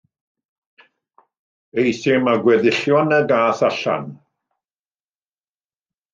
Euthum 1.83 2.31
â 2.31 2.33
gweddillion 2.47 3.13
y 3.19 3.21
gath 3.33 3.63
allan. 3.69 4.09